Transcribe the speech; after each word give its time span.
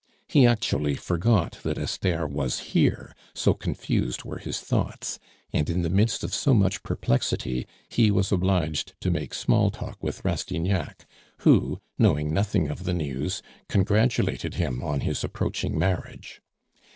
He 0.27 0.47
actually 0.47 0.95
forgot 0.95 1.59
that 1.61 1.77
Esther 1.77 2.25
was 2.25 2.71
here, 2.73 3.13
so 3.35 3.53
confused 3.53 4.23
were 4.23 4.39
his 4.39 4.59
thoughts, 4.59 5.19
and 5.53 5.69
in 5.69 5.83
the 5.83 5.91
midst 5.91 6.23
of 6.23 6.33
so 6.33 6.55
much 6.55 6.81
perplexity 6.81 7.67
he 7.87 8.09
was 8.09 8.31
obliged 8.31 8.93
to 9.01 9.11
make 9.11 9.35
small 9.35 9.69
talk 9.69 10.01
with 10.03 10.25
Rastignac, 10.25 11.05
who, 11.41 11.81
knowing 11.99 12.33
nothing 12.33 12.67
of 12.67 12.85
the 12.85 12.95
news, 12.95 13.43
congratulated 13.69 14.55
him 14.55 14.81
on 14.81 15.01
his 15.01 15.23
approaching 15.23 15.77
marriage. 15.77 16.41